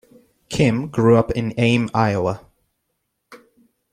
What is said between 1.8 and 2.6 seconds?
Iowa.